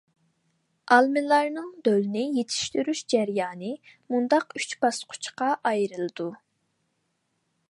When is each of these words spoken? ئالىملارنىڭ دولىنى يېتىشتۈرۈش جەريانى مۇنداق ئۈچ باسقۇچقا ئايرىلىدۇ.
ئالىملارنىڭ 0.95 1.67
دولىنى 1.89 2.25
يېتىشتۈرۈش 2.39 3.03
جەريانى 3.15 3.71
مۇنداق 4.15 4.59
ئۈچ 4.61 4.77
باسقۇچقا 4.87 5.55
ئايرىلىدۇ. 5.73 6.33